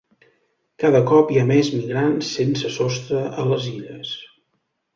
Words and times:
Cada 0.83 1.01
cop 1.11 1.33
hi 1.33 1.37
ha 1.41 1.43
més 1.51 1.69
migrants 1.75 2.31
sense 2.39 2.73
sostre 2.79 3.23
a 3.45 3.49
les 3.53 3.71
Illes 3.77 4.19